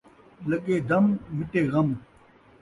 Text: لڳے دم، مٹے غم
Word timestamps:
لڳے 0.49 0.77
دم، 0.89 1.05
مٹے 1.35 1.61
غم 1.71 1.89